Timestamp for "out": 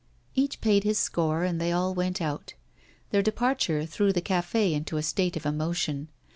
2.23-2.55